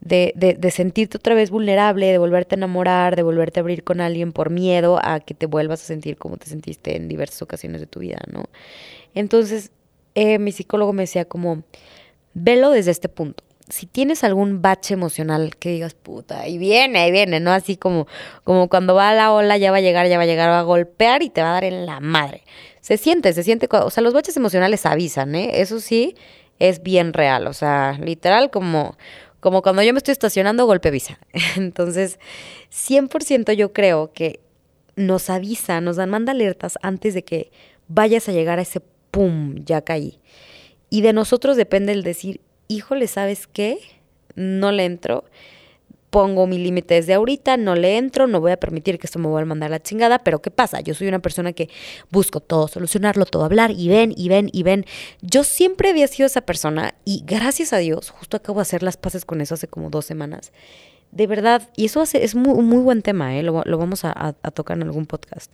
de, 0.02 0.34
de, 0.36 0.54
de, 0.56 0.72
sentirte 0.72 1.18
otra 1.18 1.36
vez 1.36 1.50
vulnerable, 1.50 2.08
de 2.08 2.18
volverte 2.18 2.56
a 2.56 2.58
enamorar, 2.58 3.16
de 3.16 3.24
volverte 3.24 3.60
a 3.60 3.62
abrir 3.62 3.84
con 3.84 4.02
alguien 4.02 4.34
por 4.34 4.50
miedo 4.50 5.00
a 5.02 5.22
que 5.22 5.34
te 5.34 5.46
vuelvas 5.46 5.82
a 5.82 5.86
sentir 5.86 6.18
como 6.18 6.38
te 6.38 6.48
sentiste 6.48 6.98
en 6.98 7.08
diversas 7.08 7.42
ocasiones 7.42 7.80
de 7.80 7.88
tu 7.88 8.02
vida, 8.02 8.20
¿no? 8.32 8.46
Entonces, 9.14 9.72
eh, 10.16 10.38
mi 10.38 10.52
psicólogo 10.52 10.94
me 10.94 11.04
decía 11.04 11.26
como, 11.26 11.64
velo 12.34 12.70
desde 12.72 12.92
este 12.92 13.10
punto 13.10 13.44
si 13.70 13.86
tienes 13.86 14.24
algún 14.24 14.62
bache 14.62 14.94
emocional 14.94 15.56
que 15.56 15.70
digas, 15.70 15.94
puta, 15.94 16.42
ahí 16.42 16.58
viene, 16.58 17.00
ahí 17.00 17.12
viene, 17.12 17.40
¿no? 17.40 17.52
Así 17.52 17.78
como, 17.78 18.08
como 18.44 18.68
cuando 18.68 18.94
va 18.94 19.10
a 19.10 19.14
la 19.14 19.32
ola, 19.32 19.58
ya 19.58 19.72
va 19.72 19.78
a 19.78 19.82
llegar, 19.82 20.08
ya 20.08 20.18
va 20.18 20.24
a 20.24 20.28
llegar, 20.28 20.50
va 20.50 20.60
a 20.60 20.64
golpear 20.64 21.24
y 21.24 21.30
te 21.30 21.42
va 21.42 21.52
a 21.52 21.54
dar 21.54 21.64
en 21.64 21.86
la 21.86 22.00
madre. 22.00 22.44
Se 22.82 22.98
siente, 22.98 23.32
se 23.34 23.44
siente, 23.44 23.68
o 23.72 23.90
sea, 23.90 24.04
los 24.04 24.14
baches 24.14 24.36
emocionales 24.36 24.86
avisan, 24.86 25.36
¿eh? 25.36 25.62
Eso 25.62 25.80
sí, 25.80 26.16
es 26.60 26.84
bien 26.84 27.14
real, 27.14 27.48
o 27.48 27.54
sea, 27.54 27.98
literal 28.02 28.52
como, 28.52 28.98
como 29.40 29.62
cuando 29.62 29.82
yo 29.82 29.94
me 29.94 29.98
estoy 29.98 30.12
estacionando, 30.12 30.66
golpe 30.66 30.92
visa. 30.92 31.18
Entonces, 31.56 32.20
100% 32.72 33.54
yo 33.54 33.72
creo 33.72 34.12
que 34.14 34.42
nos 34.96 35.30
avisa, 35.30 35.82
nos 35.82 35.96
dan, 35.96 36.10
manda 36.10 36.34
alertas 36.34 36.78
antes 36.82 37.14
de 37.14 37.24
que 37.24 37.52
vayas 37.88 38.28
a 38.28 38.34
llegar 38.34 38.60
a 38.60 38.64
ese 38.64 38.82
pum, 39.12 39.56
ya 39.64 39.82
caí. 39.82 40.20
Y 40.90 41.02
de 41.02 41.14
nosotros 41.14 41.58
depende 41.58 41.94
el 41.94 42.04
decir, 42.04 42.42
híjole, 42.76 43.08
¿sabes 43.08 43.48
qué? 43.48 43.80
No 44.36 44.72
le 44.72 44.86
entro 44.86 45.26
pongo 46.14 46.46
mi 46.46 46.60
límite 46.60 46.94
desde 46.94 47.16
ahorita, 47.16 47.58
no 47.58 47.74
le 47.74 47.98
entro, 47.98 48.28
no 48.28 48.40
voy 48.40 48.52
a 48.52 48.58
permitir 48.58 49.00
que 49.00 49.08
esto 49.08 49.18
me 49.18 49.28
vuelva 49.28 49.48
a 49.48 49.50
mandar 49.50 49.72
la 49.72 49.82
chingada, 49.82 50.20
pero 50.20 50.44
¿qué 50.44 50.52
pasa? 50.52 50.80
Yo 50.80 50.94
soy 50.94 51.08
una 51.08 51.18
persona 51.18 51.54
que 51.54 51.70
busco 52.12 52.40
todo, 52.40 52.68
solucionarlo, 52.68 53.26
todo 53.26 53.44
hablar 53.44 53.72
y 53.72 53.90
ven 53.90 54.14
y 54.16 54.30
ven 54.30 54.48
y 54.54 54.62
ven. 54.62 54.86
Yo 55.24 55.44
siempre 55.44 55.90
había 55.90 56.08
sido 56.08 56.28
esa 56.28 56.42
persona 56.42 56.94
y 57.04 57.24
gracias 57.26 57.74
a 57.74 57.80
Dios, 57.80 58.12
justo 58.12 58.38
acabo 58.38 58.60
de 58.60 58.62
hacer 58.62 58.84
las 58.84 58.96
paces 58.96 59.26
con 59.26 59.42
eso 59.42 59.56
hace 59.56 59.68
como 59.68 59.90
dos 59.90 60.06
semanas. 60.06 60.52
De 61.10 61.26
verdad, 61.26 61.68
y 61.76 61.86
eso 61.86 62.04
es 62.04 62.36
muy, 62.36 62.62
muy 62.62 62.84
buen 62.84 63.02
tema, 63.02 63.36
¿eh? 63.36 63.42
lo, 63.42 63.64
vamos 63.66 64.06
a 64.06 64.34
tocar 64.54 64.78
en 64.78 64.84
algún 64.84 65.08
podcast. 65.08 65.52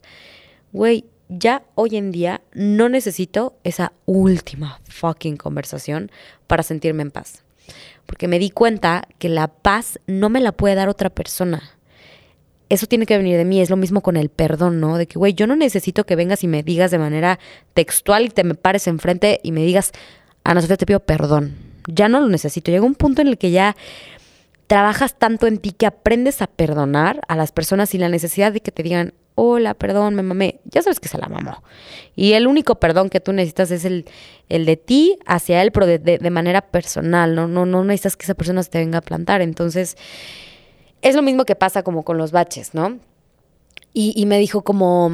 Güey, 0.73 1.05
ya 1.29 1.63
hoy 1.75 1.95
en 1.95 2.11
día 2.11 2.41
no 2.53 2.89
necesito 2.89 3.55
esa 3.63 3.93
última 4.05 4.81
fucking 4.89 5.37
conversación 5.37 6.11
para 6.47 6.63
sentirme 6.63 7.03
en 7.03 7.11
paz 7.11 7.43
porque 8.09 8.27
me 8.27 8.39
di 8.39 8.49
cuenta 8.49 9.07
que 9.19 9.29
la 9.29 9.47
paz 9.47 9.99
no 10.07 10.29
me 10.29 10.41
la 10.41 10.51
puede 10.51 10.73
dar 10.73 10.89
otra 10.89 11.11
persona. 11.11 11.61
Eso 12.67 12.87
tiene 12.87 13.05
que 13.05 13.15
venir 13.15 13.37
de 13.37 13.45
mí, 13.45 13.61
es 13.61 13.69
lo 13.69 13.77
mismo 13.77 14.01
con 14.01 14.17
el 14.17 14.29
perdón, 14.29 14.79
¿no? 14.79 14.97
De 14.97 15.05
que, 15.05 15.19
güey, 15.19 15.35
yo 15.35 15.45
no 15.45 15.55
necesito 15.55 16.07
que 16.07 16.15
vengas 16.15 16.43
y 16.43 16.47
me 16.47 16.63
digas 16.63 16.89
de 16.89 16.97
manera 16.97 17.37
textual 17.75 18.25
y 18.25 18.29
te 18.29 18.43
me 18.43 18.55
pares 18.55 18.87
enfrente 18.87 19.39
y 19.43 19.51
me 19.51 19.63
digas, 19.63 19.91
Ana 20.43 20.61
Sofía, 20.61 20.77
te 20.77 20.87
pido 20.87 21.01
perdón. 21.01 21.55
Ya 21.87 22.09
no 22.09 22.19
lo 22.19 22.27
necesito. 22.29 22.71
Llega 22.71 22.83
un 22.83 22.95
punto 22.95 23.21
en 23.21 23.27
el 23.27 23.37
que 23.37 23.51
ya 23.51 23.75
trabajas 24.65 25.19
tanto 25.19 25.45
en 25.45 25.59
ti 25.59 25.71
que 25.71 25.85
aprendes 25.85 26.41
a 26.41 26.47
perdonar 26.47 27.21
a 27.27 27.35
las 27.35 27.51
personas 27.51 27.89
sin 27.89 28.01
la 28.01 28.09
necesidad 28.09 28.51
de 28.51 28.61
que 28.61 28.71
te 28.71 28.81
digan, 28.81 29.13
hola, 29.39 29.73
perdón, 29.73 30.15
me 30.15 30.23
mamé. 30.23 30.59
Ya 30.65 30.81
sabes 30.81 30.99
que 30.99 31.07
se 31.07 31.17
la 31.17 31.29
mamó. 31.29 31.63
Y 32.15 32.33
el 32.33 32.45
único 32.45 32.75
perdón 32.75 33.09
que 33.09 33.21
tú 33.21 33.31
necesitas 33.31 33.71
es 33.71 33.85
el, 33.85 34.05
el 34.49 34.65
de 34.65 34.75
ti 34.75 35.17
hacia 35.25 35.61
él, 35.61 35.71
pero 35.71 35.85
de, 35.85 36.29
manera 36.29 36.61
personal. 36.61 37.35
¿no? 37.35 37.47
No, 37.47 37.65
no 37.65 37.83
necesitas 37.85 38.17
que 38.17 38.25
esa 38.25 38.33
persona 38.33 38.61
se 38.63 38.69
te 38.69 38.79
venga 38.79 38.97
a 38.97 39.01
plantar. 39.01 39.41
Entonces, 39.41 39.95
es 41.01 41.15
lo 41.15 41.21
mismo 41.21 41.45
que 41.45 41.55
pasa 41.55 41.83
como 41.83 42.03
con 42.03 42.17
los 42.17 42.31
baches, 42.31 42.73
¿no? 42.73 42.99
Y, 43.93 44.13
y 44.15 44.25
me 44.25 44.37
dijo 44.37 44.61
como, 44.61 45.09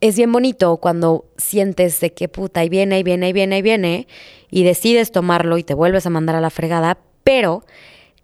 es 0.00 0.16
bien 0.16 0.32
bonito 0.32 0.78
cuando 0.78 1.26
sientes 1.36 2.00
de 2.00 2.14
que 2.14 2.28
puta, 2.28 2.60
ahí 2.60 2.68
viene, 2.70 2.96
ahí 2.96 3.02
viene, 3.02 3.26
ahí 3.26 3.32
viene, 3.32 3.56
ahí 3.56 3.62
viene, 3.62 4.08
y 4.50 4.64
decides 4.64 5.12
tomarlo 5.12 5.58
y 5.58 5.64
te 5.64 5.74
vuelves 5.74 6.06
a 6.06 6.10
mandar 6.10 6.34
a 6.36 6.40
la 6.40 6.50
fregada, 6.50 6.98
pero 7.22 7.64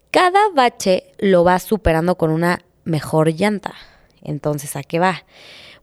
cada 0.09 0.49
bache 0.49 1.03
lo 1.19 1.43
vas 1.43 1.63
superando 1.63 2.15
con 2.15 2.31
una 2.31 2.65
mejor 2.83 3.31
llanta. 3.33 3.75
Entonces, 4.21 4.75
¿a 4.75 4.83
qué 4.83 4.99
va? 4.99 5.23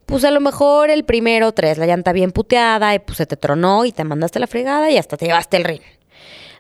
Pues 0.07 0.25
a 0.25 0.31
lo 0.31 0.41
mejor 0.41 0.91
el 0.91 1.05
primero 1.05 1.53
traes 1.53 1.79
la 1.79 1.87
llanta 1.87 2.13
bien 2.13 2.31
puteada 2.31 2.95
y 2.95 2.99
pues 2.99 3.19
se 3.19 3.27
te 3.27 3.37
tronó 3.37 3.85
y 3.85 3.93
te 3.93 4.05
mandaste 4.05 4.39
la 4.39 4.47
fregada 4.47 4.91
y 4.91 4.99
hasta 4.99 5.17
te 5.17 5.27
llevaste 5.27 5.57
el 5.57 5.65
rin. 5.65 5.81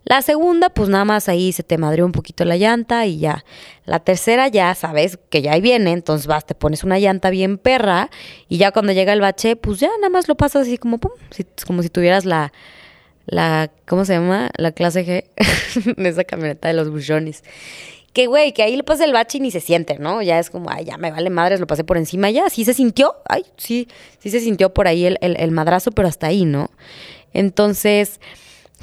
La 0.04 0.20
segunda, 0.20 0.68
pues 0.68 0.90
nada 0.90 1.06
más 1.06 1.30
ahí 1.30 1.52
se 1.52 1.62
te 1.62 1.78
madrió 1.78 2.04
un 2.04 2.12
poquito 2.12 2.44
la 2.44 2.56
llanta 2.56 3.06
y 3.06 3.18
ya. 3.18 3.44
La 3.86 4.00
tercera 4.00 4.48
ya 4.48 4.74
sabes 4.74 5.18
que 5.30 5.40
ya 5.40 5.52
ahí 5.52 5.62
viene, 5.62 5.92
entonces 5.92 6.26
vas, 6.26 6.44
te 6.44 6.54
pones 6.54 6.84
una 6.84 6.98
llanta 6.98 7.30
bien 7.30 7.56
perra 7.56 8.10
y 8.48 8.58
ya 8.58 8.70
cuando 8.70 8.92
llega 8.92 9.14
el 9.14 9.22
bache, 9.22 9.56
pues 9.56 9.80
ya 9.80 9.88
nada 9.96 10.10
más 10.10 10.28
lo 10.28 10.34
pasas 10.36 10.62
así 10.62 10.76
como 10.76 10.98
pum, 10.98 11.12
como 11.66 11.82
si 11.82 11.88
tuvieras 11.88 12.26
la, 12.26 12.52
la, 13.24 13.70
¿cómo 13.86 14.04
se 14.04 14.14
llama? 14.14 14.50
La 14.56 14.72
clase 14.72 15.06
G 15.06 15.94
de 15.96 16.08
esa 16.08 16.24
camioneta 16.24 16.68
de 16.68 16.74
los 16.74 16.90
buchones 16.90 17.42
que 18.14 18.28
güey, 18.28 18.52
que 18.52 18.62
ahí 18.62 18.76
le 18.76 18.84
pasa 18.84 19.04
el 19.04 19.12
bache 19.12 19.38
y 19.38 19.40
ni 19.40 19.50
se 19.50 19.60
siente, 19.60 19.98
¿no? 19.98 20.22
Ya 20.22 20.38
es 20.38 20.48
como, 20.48 20.70
ay, 20.70 20.84
ya 20.84 20.96
me 20.96 21.10
vale 21.10 21.30
madres, 21.30 21.58
lo 21.58 21.66
pasé 21.66 21.82
por 21.82 21.98
encima, 21.98 22.30
ya, 22.30 22.48
sí 22.48 22.64
se 22.64 22.72
sintió, 22.72 23.16
ay, 23.28 23.44
sí, 23.56 23.88
sí 24.20 24.30
se 24.30 24.40
sintió 24.40 24.72
por 24.72 24.86
ahí 24.86 25.04
el, 25.04 25.18
el, 25.20 25.50
madrazo, 25.50 25.90
pero 25.90 26.06
hasta 26.06 26.28
ahí, 26.28 26.44
¿no? 26.44 26.70
Entonces, 27.32 28.20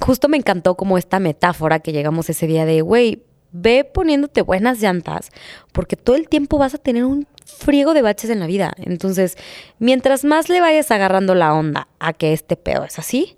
justo 0.01 0.27
me 0.27 0.35
encantó 0.35 0.75
como 0.75 0.97
esta 0.97 1.19
metáfora 1.19 1.79
que 1.79 1.93
llegamos 1.93 2.29
ese 2.29 2.45
día 2.45 2.65
de, 2.65 2.81
güey, 2.81 3.23
ve 3.53 3.85
poniéndote 3.85 4.41
buenas 4.41 4.81
llantas, 4.81 5.29
porque 5.71 5.95
todo 5.95 6.17
el 6.17 6.27
tiempo 6.27 6.57
vas 6.57 6.73
a 6.73 6.77
tener 6.77 7.05
un 7.05 7.25
friego 7.45 7.93
de 7.93 8.01
baches 8.01 8.29
en 8.29 8.41
la 8.41 8.47
vida. 8.47 8.73
Entonces, 8.77 9.38
mientras 9.79 10.25
más 10.25 10.50
le 10.50 10.59
vayas 10.59 10.91
agarrando 10.91 11.35
la 11.35 11.53
onda 11.53 11.88
a 12.00 12.11
que 12.11 12.33
este 12.33 12.57
pedo 12.57 12.83
es 12.83 13.00
así, 13.00 13.38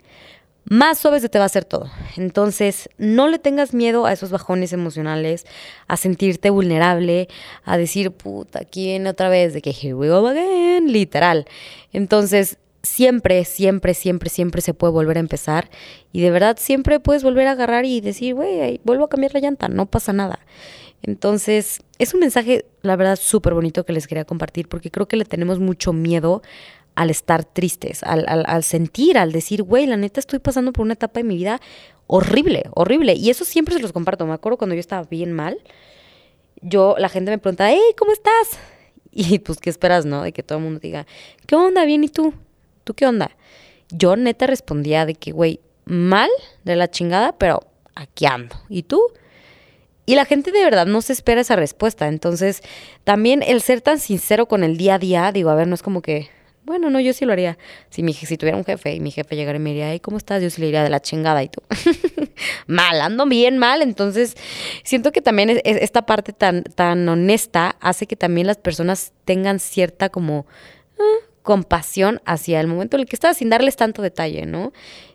más 0.74 0.98
suave 0.98 1.20
se 1.20 1.30
te 1.30 1.38
va 1.38 1.44
a 1.44 1.46
hacer 1.46 1.66
todo. 1.66 1.88
Entonces, 2.18 2.90
no 2.98 3.28
le 3.28 3.38
tengas 3.38 3.76
miedo 3.76 4.08
a 4.08 4.12
esos 4.12 4.32
bajones 4.32 4.74
emocionales, 4.74 5.46
a 5.88 5.98
sentirte 5.98 6.50
vulnerable, 6.50 7.28
a 7.64 7.78
decir, 7.78 8.10
puta, 8.10 8.62
aquí 8.62 8.86
viene 8.88 9.08
otra 9.08 9.30
vez, 9.30 9.54
de 9.54 9.62
que 9.62 9.70
here 9.70 9.94
we 9.94 10.10
go 10.10 10.28
again, 10.28 10.92
literal. 10.92 11.46
Entonces, 11.92 12.58
siempre, 12.82 13.46
siempre, 13.46 13.94
siempre, 13.94 14.32
siempre 14.32 14.62
se 14.62 14.74
puede 14.74 14.94
volver 14.94 15.18
a 15.18 15.20
empezar 15.20 15.70
y 16.12 16.22
de 16.22 16.32
verdad 16.32 16.58
siempre 16.60 17.00
puedes 17.00 17.24
volver 17.24 17.46
a 17.46 17.52
agarrar 17.52 17.86
y 17.86 18.02
decir, 18.02 18.34
güey, 18.34 18.82
vuelvo 18.84 19.06
a 19.06 19.10
cambiar 19.10 19.36
la 19.36 19.42
llanta, 19.42 19.68
no 19.68 19.86
pasa 19.86 20.12
nada. 20.12 20.40
Entonces, 21.04 21.82
es 22.00 22.14
un 22.14 22.22
mensaje, 22.22 22.66
la 22.82 22.96
verdad, 22.96 23.18
súper 23.18 23.54
bonito 23.54 23.86
que 23.86 23.94
les 23.94 24.08
quería 24.08 24.26
compartir 24.26 24.70
porque 24.70 24.90
creo 24.90 25.08
que 25.08 25.18
le 25.18 25.26
tenemos 25.26 25.60
mucho 25.60 25.92
miedo 25.92 26.42
al 26.96 27.10
estar 27.10 27.44
tristes, 27.44 28.04
al, 28.04 28.64
sentir, 28.64 29.18
al 29.18 29.32
decir, 29.32 29.64
güey, 29.64 29.86
la 29.86 29.98
neta 29.98 30.20
estoy 30.20 30.40
pasando 30.40 30.72
por 30.72 30.84
una 30.84 30.94
etapa 30.94 31.20
de 31.20 31.24
mi 31.26 31.36
vida 31.36 31.60
horrible, 32.08 32.64
horrible. 32.74 33.14
Y 33.14 33.30
eso 33.30 33.46
siempre 33.46 33.76
se 33.76 33.82
los 33.82 33.92
comparto. 33.92 34.26
Me 34.26 34.34
acuerdo 34.34 34.58
cuando 34.58 34.76
yo 34.76 34.80
estaba 34.80 35.04
bien 35.04 35.34
mal, 35.34 35.58
yo, 36.62 36.96
la 36.98 37.10
gente 37.10 37.32
me 37.32 37.38
pregunta, 37.38 37.70
hey, 37.70 37.82
¿cómo 37.98 38.12
estás? 38.12 38.60
Y 39.16 39.38
pues, 39.38 39.60
¿qué 39.60 39.70
esperas, 39.70 40.08
no? 40.08 40.24
De 40.24 40.32
que 40.32 40.42
todo 40.42 40.58
el 40.58 40.64
mundo 40.64 40.80
diga, 40.80 41.06
¿qué 41.46 41.56
onda? 41.56 41.86
Bien, 41.86 42.04
¿y 42.04 42.08
tú? 42.08 42.34
¿Tú 42.84 42.96
qué 42.96 43.06
onda? 43.06 43.30
Yo 43.92 44.16
neta 44.16 44.48
respondía 44.48 45.06
de 45.06 45.14
que, 45.14 45.32
güey, 45.32 45.60
mal 45.86 46.32
de 46.64 46.76
la 46.76 46.90
chingada, 46.90 47.38
pero 47.38 47.60
aquí 47.94 48.26
ando. 48.26 48.56
¿Y 48.70 48.82
tú? 48.82 49.00
Y 50.06 50.16
la 50.16 50.26
gente 50.26 50.52
de 50.52 50.64
verdad 50.64 50.86
no 50.86 51.02
se 51.02 51.14
espera 51.14 51.42
esa 51.42 51.56
respuesta. 51.56 52.08
Entonces, 52.08 52.62
también 53.04 53.42
el 53.42 53.62
ser 53.62 53.82
tan 53.82 54.00
sincero 54.00 54.48
con 54.48 54.64
el 54.64 54.78
día 54.78 54.96
a 54.96 55.00
día, 55.00 55.32
digo, 55.32 55.50
a 55.50 55.56
ver, 55.56 55.68
no 55.68 55.76
es 55.76 55.84
como 55.84 56.02
que, 56.02 56.30
bueno, 56.66 56.90
no, 56.90 57.00
yo 57.00 57.14
sí 57.14 57.26
lo 57.26 57.34
haría. 57.34 57.58
Si, 57.90 58.04
mi, 58.04 58.14
si 58.14 58.38
tuviera 58.38 58.58
un 58.58 58.64
jefe 58.64 58.94
y 58.94 59.00
mi 59.00 59.12
jefe 59.12 59.36
llegara 59.36 59.58
y 59.58 59.62
me 59.62 59.72
diría, 59.72 60.00
¿cómo 60.00 60.18
estás? 60.18 60.42
Yo 60.42 60.50
sí 60.50 60.62
le 60.62 60.68
diría 60.68 60.84
de 60.84 60.90
la 60.90 61.02
chingada 61.02 61.44
y 61.44 61.50
tú. 61.50 61.62
mal, 62.68 63.02
ando 63.02 63.26
bien 63.26 63.58
mal. 63.58 63.82
Entonces, 63.82 64.36
siento 64.84 65.12
que 65.12 65.22
también 65.22 65.50
es, 65.50 65.62
esta 65.64 66.06
parte 66.06 66.34
tan, 66.34 66.64
tan 66.64 67.08
honesta 67.08 67.76
hace 67.80 68.08
que 68.08 68.16
también 68.16 68.48
las 68.48 68.58
personas 68.58 69.14
tengan 69.26 69.60
cierta 69.60 70.10
como 70.10 70.46
ah, 71.00 71.26
compasión 71.42 72.22
hacia 72.26 72.62
el 72.62 72.68
momento 72.68 72.96
en 72.98 73.02
el 73.02 73.08
que 73.08 73.16
estás 73.16 73.38
sin 73.38 73.50
darles 73.50 73.76
tanto 73.76 74.02
detalle, 74.02 74.46
¿no? 74.46 74.72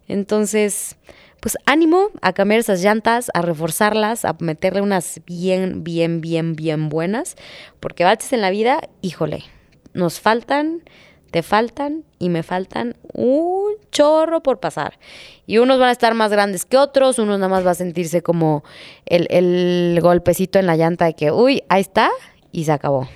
Entonces, 0.06 0.96
pues 1.40 1.56
ánimo 1.66 2.08
a 2.22 2.32
cambiar 2.32 2.60
esas 2.60 2.82
llantas, 2.82 3.30
a 3.34 3.42
reforzarlas, 3.42 4.24
a 4.24 4.36
meterle 4.40 4.80
unas 4.80 5.20
bien, 5.26 5.84
bien, 5.84 6.20
bien, 6.20 6.54
bien 6.54 6.88
buenas, 6.88 7.36
porque 7.80 8.04
baches 8.04 8.32
en 8.32 8.40
la 8.40 8.50
vida, 8.50 8.80
híjole, 9.02 9.44
nos 9.94 10.20
faltan 10.20 10.82
te 11.30 11.42
faltan 11.42 12.04
y 12.18 12.30
me 12.30 12.42
faltan 12.42 12.96
un 13.12 13.74
chorro 13.92 14.42
por 14.42 14.60
pasar. 14.60 14.98
Y 15.46 15.58
unos 15.58 15.78
van 15.78 15.90
a 15.90 15.92
estar 15.92 16.14
más 16.14 16.30
grandes 16.30 16.64
que 16.64 16.76
otros, 16.76 17.18
unos 17.18 17.38
nada 17.38 17.50
más 17.50 17.66
va 17.66 17.72
a 17.72 17.74
sentirse 17.74 18.22
como 18.22 18.64
el, 19.06 19.26
el 19.30 19.98
golpecito 20.00 20.58
en 20.58 20.66
la 20.66 20.76
llanta 20.76 21.04
de 21.04 21.14
que, 21.14 21.30
uy, 21.30 21.62
ahí 21.68 21.80
está 21.80 22.10
y 22.52 22.64
se 22.64 22.72
acabó. 22.72 23.08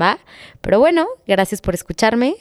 ¿Va? 0.00 0.18
Pero 0.60 0.78
bueno, 0.78 1.06
gracias 1.26 1.60
por 1.60 1.74
escucharme. 1.74 2.34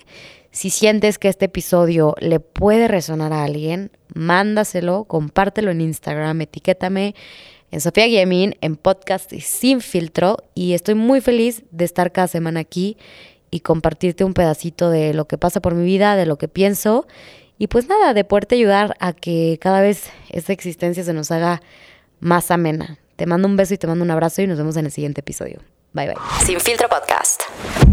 Si 0.52 0.70
sientes 0.70 1.20
que 1.20 1.28
este 1.28 1.46
episodio 1.46 2.16
le 2.20 2.40
puede 2.40 2.88
resonar 2.88 3.34
a 3.34 3.44
alguien, 3.44 3.92
mándaselo, 4.14 5.04
compártelo 5.06 5.72
en 5.72 5.82
Instagram, 5.82 6.42
etiquétame 6.42 7.16
en 7.72 7.82
Sofía 7.82 8.06
Guillemín, 8.06 8.56
en 8.62 8.76
podcast 8.76 9.32
sin 9.32 9.82
filtro. 9.82 10.38
Y 10.56 10.74
estoy 10.74 10.96
muy 10.96 11.22
feliz 11.22 11.64
de 11.72 11.86
estar 11.86 12.12
cada 12.12 12.28
semana 12.28 12.60
aquí 12.60 12.98
y 13.52 13.60
compartirte 13.60 14.24
un 14.24 14.34
pedacito 14.34 14.90
de 14.90 15.14
lo 15.14 15.26
que 15.26 15.38
pasa 15.38 15.62
por 15.62 15.76
mi 15.76 15.86
vida, 15.86 16.16
de 16.16 16.26
lo 16.26 16.38
que 16.38 16.48
pienso 16.48 17.06
y 17.60 17.68
pues 17.68 17.88
nada, 17.88 18.14
de 18.14 18.24
poderte 18.24 18.56
ayudar 18.56 18.96
a 19.00 19.12
que 19.12 19.60
cada 19.62 19.82
vez 19.82 20.10
esta 20.30 20.54
existencia 20.54 21.04
se 21.04 21.14
nos 21.14 21.30
haga 21.30 21.62
más 22.22 22.52
amena. 22.52 22.98
Te 23.18 23.26
mando 23.26 23.50
un 23.50 23.58
beso 23.58 23.74
y 23.74 23.78
te 23.78 23.86
mando 23.86 24.06
un 24.06 24.12
abrazo 24.12 24.42
y 24.42 24.48
nos 24.48 24.58
vemos 24.58 24.78
en 24.78 24.86
el 24.86 24.92
siguiente 24.92 25.20
episodio. 25.20 25.60
Bye 25.92 26.08
bye. 26.08 26.16
Sin 26.46 26.60
filtro 26.62 26.88
podcast. 26.88 27.42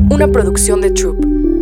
Una 0.08 0.28
producción 0.28 0.80
de 0.80 0.92
Troop. 0.92 1.55